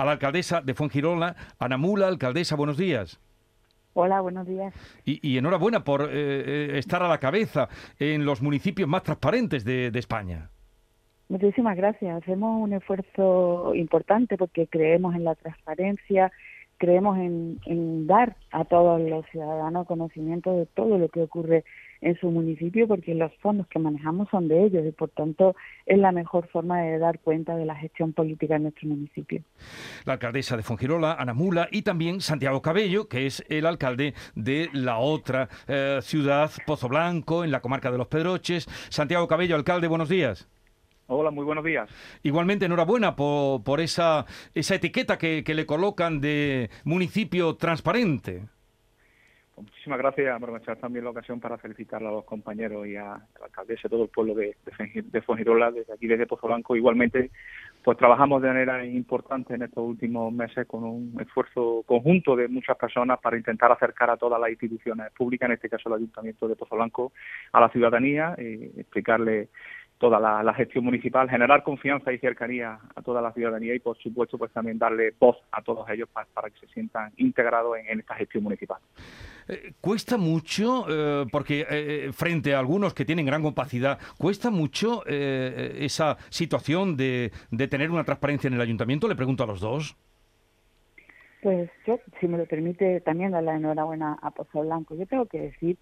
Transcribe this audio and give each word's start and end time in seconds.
a 0.00 0.04
la 0.06 0.12
alcaldesa 0.12 0.62
de 0.62 0.72
Fuengirola, 0.72 1.36
Ana 1.58 1.76
Mula. 1.76 2.08
Alcaldesa, 2.08 2.56
buenos 2.56 2.78
días. 2.78 3.20
Hola, 3.92 4.22
buenos 4.22 4.46
días. 4.46 4.72
Y, 5.04 5.36
enhorabuena 5.36 5.84
por 5.84 6.02
eh, 6.02 6.08
eh, 6.12 6.78
estar 6.78 7.02
a 7.02 7.08
la 7.08 7.18
cabeza 7.18 7.68
en 7.98 8.24
los 8.24 8.40
municipios 8.40 8.88
más 8.88 9.02
transparentes 9.02 9.62
de, 9.62 9.90
España. 9.94 10.48
Muchísimas 11.28 11.76
gracias. 11.76 12.22
Hacemos 12.22 12.62
un 12.62 12.72
esfuerzo 12.72 13.74
importante 13.74 14.38
porque 14.38 14.66
creemos 14.68 15.14
en 15.14 15.24
la 15.24 15.34
transparencia, 15.34 16.32
creemos 16.80 17.18
en, 17.18 18.06
dar 18.06 18.36
a 18.50 18.64
todos 18.64 19.00
los 19.00 19.26
ciudadanos 19.26 19.86
conocimiento 19.86 20.56
de 20.56 20.64
todo 20.64 20.96
lo 20.96 21.08
que 21.10 21.22
ocurre 21.22 21.62
en 22.00 22.18
su 22.18 22.30
municipio 22.30 22.88
porque 22.88 23.14
los 23.14 23.30
fondos 23.42 23.66
que 23.66 23.78
manejamos 23.78 24.28
son 24.30 24.48
de 24.48 24.64
ellos 24.64 24.86
y 24.86 24.90
por 24.90 25.10
tanto 25.10 25.54
es 25.84 25.98
la 25.98 26.10
mejor 26.10 26.48
forma 26.48 26.80
de 26.80 26.98
dar 26.98 27.18
cuenta 27.18 27.54
de 27.54 27.66
la 27.66 27.74
gestión 27.74 28.14
política 28.14 28.56
en 28.56 28.62
nuestro 28.62 28.88
municipio. 28.88 29.42
La 30.06 30.14
alcaldesa 30.14 30.56
de 30.56 30.62
Fongirola, 30.62 31.12
Ana 31.12 31.34
Mula, 31.34 31.68
y 31.70 31.82
también 31.82 32.22
Santiago 32.22 32.62
Cabello, 32.62 33.08
que 33.08 33.26
es 33.26 33.44
el 33.50 33.66
alcalde 33.66 34.14
de 34.34 34.70
la 34.72 34.98
otra 34.98 35.50
eh, 35.68 35.98
ciudad, 36.00 36.50
Pozo 36.66 36.88
Blanco, 36.88 37.44
en 37.44 37.50
la 37.50 37.60
comarca 37.60 37.92
de 37.92 37.98
Los 37.98 38.08
Pedroches. 38.08 38.66
Santiago 38.88 39.28
Cabello, 39.28 39.54
alcalde, 39.54 39.86
buenos 39.86 40.08
días. 40.08 40.48
Hola, 41.12 41.32
muy 41.32 41.44
buenos 41.44 41.64
días. 41.64 41.90
Igualmente, 42.22 42.66
enhorabuena 42.66 43.16
por, 43.16 43.64
por 43.64 43.80
esa, 43.80 44.26
esa 44.54 44.76
etiqueta 44.76 45.18
que, 45.18 45.42
le 45.44 45.66
colocan 45.66 46.20
de 46.20 46.70
municipio 46.84 47.56
transparente. 47.56 48.44
Pues 49.56 49.66
muchísimas 49.66 49.98
gracias. 49.98 50.36
Aprovechar 50.36 50.76
también 50.76 51.04
la 51.04 51.10
ocasión 51.10 51.40
para 51.40 51.58
felicitar 51.58 52.00
a 52.04 52.12
los 52.12 52.24
compañeros 52.24 52.86
y 52.86 52.94
a, 52.94 53.06
la 53.06 53.46
alcaldesa, 53.46 53.88
a 53.88 53.90
todo 53.90 54.04
el 54.04 54.08
pueblo 54.08 54.36
de, 54.36 54.56
de, 54.94 55.22
Fongirola, 55.22 55.72
desde 55.72 55.92
aquí, 55.92 56.06
desde 56.06 56.28
Pozo 56.28 56.46
Blanco. 56.46 56.76
Igualmente, 56.76 57.32
pues 57.82 57.98
trabajamos 57.98 58.40
de 58.40 58.48
manera 58.48 58.84
importante 58.84 59.54
en 59.54 59.62
estos 59.62 59.82
últimos 59.82 60.32
meses 60.32 60.64
con 60.68 60.84
un 60.84 61.20
esfuerzo 61.20 61.82
conjunto 61.88 62.36
de 62.36 62.46
muchas 62.46 62.76
personas 62.76 63.18
para 63.18 63.36
intentar 63.36 63.72
acercar 63.72 64.10
a 64.10 64.16
todas 64.16 64.40
las 64.40 64.50
instituciones 64.50 65.10
públicas, 65.10 65.48
en 65.48 65.54
este 65.54 65.68
caso 65.68 65.88
el 65.88 65.96
Ayuntamiento 65.96 66.46
de 66.46 66.54
Pozo 66.54 66.76
Blanco, 66.76 67.12
a 67.50 67.60
la 67.60 67.68
ciudadanía, 67.70 68.36
y 68.38 68.78
explicarle 68.78 69.48
toda 70.00 70.18
la, 70.18 70.54
gestión 70.54 70.86
municipal, 70.86 71.28
generar 71.28 71.62
confianza 71.62 72.10
y 72.10 72.18
cercanía 72.18 72.78
a 72.96 73.02
toda 73.02 73.20
la 73.20 73.32
ciudadanía 73.32 73.74
y, 73.74 73.80
por 73.80 73.98
supuesto, 73.98 74.38
pues 74.38 74.50
también 74.50 74.78
darle 74.78 75.12
voz 75.20 75.36
a 75.52 75.60
todos 75.60 75.86
ellos 75.90 76.08
para, 76.08 76.48
que 76.48 76.58
se 76.58 76.72
sientan 76.72 77.12
integrados 77.18 77.76
en, 77.86 78.00
esta 78.00 78.14
gestión 78.14 78.44
municipal. 78.44 78.78
Eh, 79.46 79.74
cuesta 79.78 80.16
mucho, 80.16 80.86
eh, 80.88 81.26
porque 81.30 81.66
eh, 81.68 82.10
frente 82.14 82.54
a 82.54 82.60
algunos 82.60 82.94
que 82.94 83.04
tienen 83.04 83.26
gran 83.26 83.42
capacidad, 83.42 83.98
cuesta 84.16 84.50
mucho 84.50 85.04
esa 85.06 86.16
situación 86.30 86.96
de, 86.96 87.30
de 87.50 87.68
tener 87.68 87.90
una 87.90 88.04
transparencia 88.04 88.48
en 88.48 88.54
el 88.54 88.60
ayuntamiento. 88.62 89.06
Le 89.06 89.16
pregunto 89.16 89.44
a 89.44 89.46
los 89.46 89.60
dos. 89.60 89.98
Pues 91.42 91.68
yo, 91.86 92.00
si 92.18 92.26
me 92.26 92.38
lo 92.38 92.46
permite, 92.46 93.00
también 93.02 93.32
dar 93.32 93.42
la 93.42 93.54
enhorabuena 93.54 94.16
a 94.22 94.30
Pozo 94.30 94.62
Blanco. 94.62 94.94
Yo 94.94 95.04
tengo 95.04 95.26
que 95.26 95.40
decir 95.40 95.76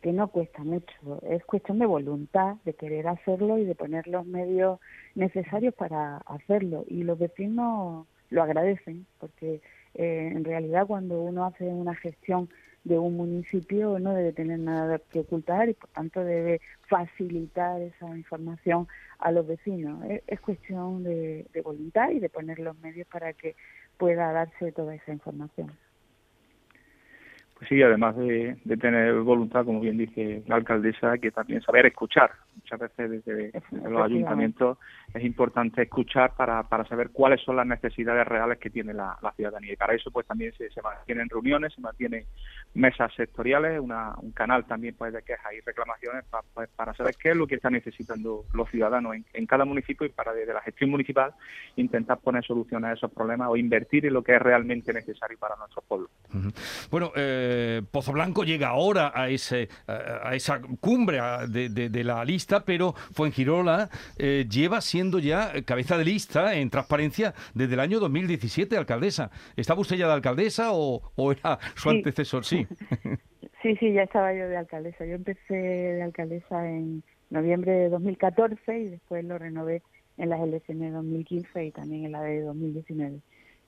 que 0.00 0.12
no 0.12 0.28
cuesta 0.28 0.64
mucho, 0.64 1.20
es 1.28 1.44
cuestión 1.44 1.78
de 1.78 1.86
voluntad, 1.86 2.56
de 2.64 2.74
querer 2.74 3.08
hacerlo 3.08 3.58
y 3.58 3.64
de 3.64 3.74
poner 3.74 4.06
los 4.06 4.26
medios 4.26 4.80
necesarios 5.14 5.74
para 5.74 6.18
hacerlo. 6.18 6.84
Y 6.88 7.02
los 7.02 7.18
vecinos 7.18 8.06
lo 8.30 8.42
agradecen, 8.42 9.06
porque 9.18 9.60
eh, 9.94 10.32
en 10.32 10.44
realidad 10.44 10.86
cuando 10.86 11.20
uno 11.20 11.44
hace 11.44 11.64
una 11.64 11.94
gestión 11.94 12.48
de 12.84 12.98
un 12.98 13.16
municipio 13.16 13.98
no 13.98 14.14
debe 14.14 14.32
tener 14.32 14.58
nada 14.58 14.98
que 15.10 15.20
ocultar 15.20 15.68
y 15.68 15.74
por 15.74 15.90
tanto 15.90 16.24
debe 16.24 16.62
facilitar 16.88 17.82
esa 17.82 18.16
información 18.16 18.88
a 19.18 19.32
los 19.32 19.46
vecinos. 19.46 20.02
Es, 20.26 20.40
cuestión 20.40 21.04
de 21.04 21.46
voluntad 21.62 22.10
y 22.10 22.20
de 22.20 22.30
poner 22.30 22.58
los 22.58 22.78
medios 22.78 23.06
para 23.08 23.34
que 23.34 23.54
pueda 23.98 24.32
darse 24.32 24.72
toda 24.72 24.94
esa 24.94 25.12
información. 25.12 25.70
Sí, 27.68 27.82
además 27.82 28.16
de, 28.16 28.56
tener 28.80 29.14
voluntad, 29.20 29.64
como 29.64 29.80
bien 29.80 29.98
dice 29.98 30.42
la 30.46 30.56
alcaldesa, 30.56 31.18
que 31.18 31.30
también 31.30 31.60
saber 31.60 31.86
escuchar. 31.86 32.30
Muchas 32.62 32.80
veces 32.80 33.24
desde 33.24 33.52
los 33.88 34.02
ayuntamientos 34.02 34.78
es 35.14 35.24
importante 35.24 35.82
escuchar 35.82 36.34
para, 36.36 36.62
para 36.64 36.84
saber 36.86 37.10
cuáles 37.10 37.40
son 37.42 37.56
las 37.56 37.66
necesidades 37.66 38.26
reales 38.26 38.58
que 38.58 38.70
tiene 38.70 38.94
la, 38.94 39.18
ciudadanía. 39.36 39.72
Y 39.72 39.76
para 39.76 39.94
eso 39.94 40.10
pues 40.10 40.26
también 40.26 40.52
se, 40.54 40.70
se, 40.70 40.82
mantienen 40.82 41.28
reuniones, 41.28 41.72
se 41.74 41.80
mantienen 41.80 42.24
mesas 42.74 43.12
sectoriales, 43.14 43.80
una, 43.80 44.14
un 44.18 44.32
canal 44.32 44.64
también 44.66 44.94
pues 44.96 45.12
de 45.12 45.22
quejas 45.22 45.52
y 45.52 45.60
reclamaciones 45.60 46.24
pues, 46.54 46.68
para 46.76 46.94
saber 46.94 47.14
qué 47.20 47.30
es 47.30 47.36
lo 47.36 47.46
que 47.46 47.56
están 47.56 47.72
necesitando 47.72 48.44
los 48.52 48.68
ciudadanos 48.70 49.16
en, 49.32 49.46
cada 49.46 49.64
municipio 49.64 50.06
y 50.06 50.10
para 50.10 50.32
desde 50.32 50.54
la 50.54 50.60
gestión 50.60 50.90
municipal 50.90 51.34
intentar 51.76 52.18
poner 52.18 52.44
soluciones 52.44 52.90
a 52.90 52.92
esos 52.92 53.10
problemas 53.10 53.48
o 53.50 53.56
invertir 53.56 54.06
en 54.06 54.12
lo 54.12 54.22
que 54.22 54.36
es 54.36 54.42
realmente 54.42 54.92
necesario 54.92 55.38
para 55.38 55.56
nuestros 55.56 55.84
pueblos. 55.86 56.10
Bueno, 56.90 57.12
eh 57.16 57.70
eh, 57.70 57.82
Pozo 57.90 58.12
Blanco 58.12 58.44
llega 58.44 58.68
ahora 58.68 59.12
a, 59.14 59.28
ese, 59.28 59.68
a, 59.86 60.34
esa 60.34 60.60
cumbre 60.80 61.20
de, 61.48 62.04
la 62.04 62.24
lista, 62.24 62.49
pero 62.58 62.94
Fuengirola 63.12 63.88
eh, 64.18 64.46
lleva 64.50 64.80
siendo 64.80 65.18
ya 65.18 65.52
cabeza 65.64 65.96
de 65.96 66.04
lista 66.04 66.56
en 66.56 66.70
transparencia 66.70 67.34
desde 67.54 67.74
el 67.74 67.80
año 67.80 68.00
2017, 68.00 68.76
alcaldesa. 68.76 69.30
¿Estaba 69.56 69.80
usted 69.80 69.96
ya 69.96 70.08
de 70.08 70.14
alcaldesa 70.14 70.72
o, 70.72 71.32
era 71.32 71.58
su 71.76 71.90
antecesor? 71.90 72.44
Sí. 72.44 72.66
sí, 73.62 73.76
sí, 73.76 73.92
ya 73.92 74.02
estaba 74.02 74.34
yo 74.34 74.48
de 74.48 74.56
alcaldesa. 74.56 75.06
Yo 75.06 75.14
empecé 75.14 75.54
de 75.54 76.02
alcaldesa 76.02 76.68
en 76.68 77.02
noviembre 77.30 77.72
de 77.72 77.88
2014 77.88 78.78
y 78.78 78.88
después 78.88 79.24
lo 79.24 79.38
renové 79.38 79.82
en 80.18 80.28
las 80.28 80.40
elecciones 80.40 80.90
de 80.90 80.96
2015 80.96 81.64
y 81.64 81.70
también 81.70 82.06
en 82.06 82.12
la 82.12 82.22
de 82.22 82.42
2019. 82.42 83.20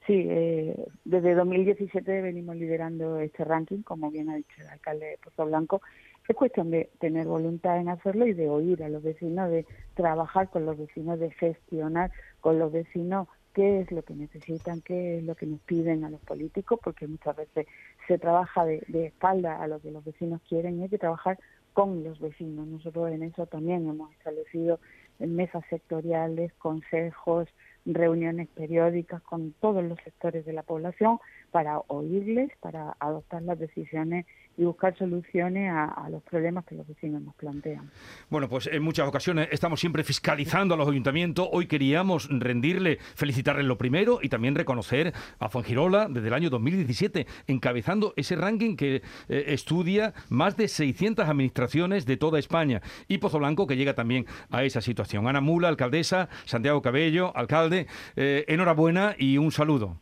Sí, 0.07 0.27
eh, 0.29 0.75
desde 1.05 1.35
2017 1.35 2.23
venimos 2.23 2.57
liderando 2.57 3.21
este 3.21 3.45
ranking, 3.45 3.83
como 3.83 4.11
bien 4.11 4.31
ha 4.31 4.37
dicho 4.37 4.61
el 4.61 4.67
alcalde 4.67 5.07
de 5.07 5.19
Pozo 5.19 5.47
Blanco. 5.47 5.81
Es 6.29 6.37
cuestión 6.37 6.71
de 6.71 6.91
tener 7.01 7.27
voluntad 7.27 7.79
en 7.79 7.89
hacerlo 7.89 8.27
y 8.27 8.33
de 8.33 8.49
oír 8.49 8.83
a 8.83 8.89
los 8.89 9.03
vecinos, 9.03 9.51
de 9.51 9.67
trabajar 9.95 10.49
con 10.51 10.65
los 10.65 10.79
vecinos, 10.79 11.19
de 11.19 11.31
gestionar 11.33 12.11
con 12.41 12.59
los 12.59 12.73
vecinos 12.73 13.29
qué 13.55 13.81
es 13.81 13.93
lo 13.93 14.03
que 14.03 14.15
necesitan, 14.15 14.81
qué 14.81 15.19
es 15.19 15.25
lo 15.25 15.35
que 15.35 15.47
nos 15.47 15.61
piden 15.61 16.05
a 16.05 16.11
los 16.11 16.21
políticos, 16.21 16.81
porque 16.83 17.07
muchas 17.07 17.37
veces 17.37 17.67
se 18.07 18.19
trabaja 18.19 18.65
de, 18.65 18.83
de 18.89 19.07
espalda 19.07 19.63
a 19.63 19.67
lo 19.67 19.81
que 19.81 19.91
los 19.91 20.05
vecinos 20.05 20.41
quieren 20.49 20.79
y 20.79 20.85
hay 20.85 20.89
que 20.89 20.99
trabajar 20.99 21.39
con 21.73 22.03
los 22.05 22.19
vecinos. 22.21 22.67
Nosotros 22.67 23.11
en 23.11 23.23
eso 23.23 23.47
también 23.47 23.89
hemos 23.89 24.13
establecido 24.13 24.79
mesas 25.19 25.65
sectoriales, 25.71 26.53
consejos, 26.55 27.49
reuniones 27.85 28.49
periódicas 28.49 29.23
con 29.23 29.53
todos 29.61 29.85
los 29.85 29.99
sectores 30.05 30.45
de 30.45 30.53
la 30.53 30.63
población 30.63 31.19
para 31.51 31.79
oírles, 31.89 32.51
para 32.61 32.97
adoptar 32.99 33.43
las 33.43 33.59
decisiones 33.59 34.27
y 34.57 34.65
buscar 34.65 34.97
soluciones 34.99 35.71
a, 35.73 36.09
los 36.11 36.23
problemas 36.25 36.65
que 36.67 36.75
los 36.75 36.87
vecinos 36.87 37.23
nos 37.23 37.35
plantean. 37.37 37.91
Bueno, 38.29 38.49
pues 38.49 38.67
en 38.67 38.83
muchas 38.83 39.09
ocasiones 39.09 39.49
estamos 39.51 39.81
siempre 39.81 40.05
fiscalizando 40.05 40.75
a 40.75 40.77
los 40.77 40.89
ayuntamientos. 40.89 41.49
Hoy 41.53 41.67
queríamos 41.67 42.29
rendirle, 42.31 42.99
felicitarle 43.15 43.63
lo 43.63 43.79
primero 43.79 44.19
y 44.21 44.29
también 44.29 44.55
reconocer 44.55 45.13
a 45.39 45.49
Fuengirola 45.49 46.09
desde 46.09 46.29
el 46.29 46.35
año 46.35 46.51
2017, 46.51 47.27
encabezando 47.47 48.13
ese 48.17 48.37
ranking 48.37 48.77
que 48.77 48.97
eh, 48.97 49.45
estudia 49.49 50.13
más 50.29 50.57
de 50.57 50.69
600 50.69 51.27
administraciones 51.27 52.05
de 52.05 52.17
toda 52.19 52.39
España. 52.39 52.83
Y 53.09 53.19
Pozo 53.19 53.39
Blanco, 53.39 53.67
que 53.67 53.77
llega 53.77 53.95
también 53.95 54.27
a 54.51 54.65
esa 54.65 54.83
situación. 54.83 55.29
Ana 55.29 55.41
Mula, 55.41 55.69
alcaldesa, 55.69 56.29
Santiago 56.45 56.83
Cabello, 56.83 57.35
alcalde, 57.35 57.72
eh, 58.17 58.45
enhorabuena 58.49 59.15
y 59.19 59.39
un 59.39 59.51
saludo. 59.53 59.99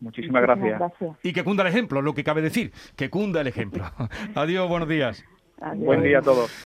Muchísimas 0.00 0.42
gracias. 0.42 0.80
Y 1.22 1.32
que 1.32 1.44
cunda 1.44 1.62
el 1.62 1.68
ejemplo, 1.68 2.02
lo 2.02 2.14
que 2.14 2.24
cabe 2.24 2.42
decir, 2.42 2.72
que 2.96 3.08
cunda 3.08 3.40
el 3.40 3.46
ejemplo. 3.46 3.84
Adiós, 4.34 4.68
buenos 4.68 4.88
días. 4.88 5.24
Buen 5.76 6.02
día 6.02 6.18
a 6.18 6.22
todos. 6.22 6.50